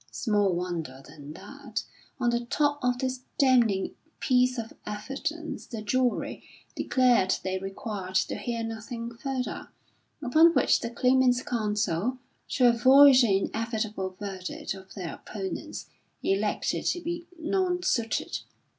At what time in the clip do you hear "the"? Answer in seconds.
2.31-2.45, 5.67-5.83, 10.79-10.89, 13.21-13.37